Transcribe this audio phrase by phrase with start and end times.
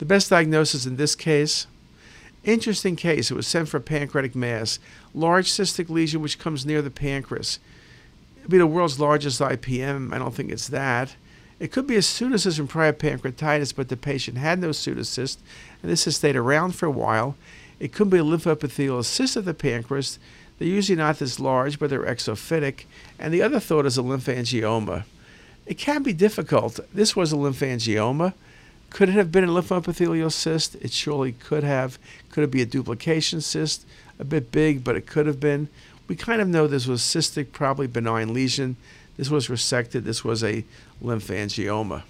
[0.00, 1.66] The best diagnosis in this case,
[2.42, 3.30] interesting case.
[3.30, 4.78] It was sent for a pancreatic mass,
[5.12, 7.58] large cystic lesion which comes near the pancreas.
[8.38, 10.10] It'd be the world's largest IPM.
[10.14, 11.16] I don't think it's that.
[11.58, 15.36] It could be a pseudocyst from prior pancreatitis, but the patient had no pseudocyst,
[15.82, 17.36] and this has stayed around for a while.
[17.78, 20.18] It could be a lymphoepithelial cyst of the pancreas.
[20.58, 22.84] They're usually not this large, but they're exophytic.
[23.18, 25.04] And the other thought is a lymphangioma.
[25.66, 26.80] It can be difficult.
[26.94, 28.32] This was a lymphangioma.
[28.90, 30.74] Could it have been a lymphoepithelial cyst?
[30.76, 31.98] It surely could have.
[32.30, 33.86] Could it be a duplication cyst?
[34.18, 35.68] A bit big, but it could have been.
[36.08, 38.76] We kind of know this was cystic, probably benign lesion.
[39.16, 40.02] This was resected.
[40.02, 40.64] This was a
[41.02, 42.02] lymphangioma.